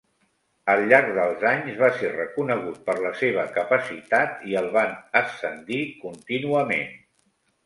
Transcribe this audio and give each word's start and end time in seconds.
Al 0.73 0.79
llarg 0.91 1.09
dels 1.17 1.43
anys 1.49 1.75
va 1.81 1.89
ser 1.97 2.09
reconegut 2.13 2.79
per 2.87 2.95
la 3.03 3.11
seva 3.19 3.43
capacitat 3.59 4.41
i 4.55 4.59
el 4.63 4.71
van 4.79 4.97
ascendir 5.23 5.85
contínuament. 6.09 6.91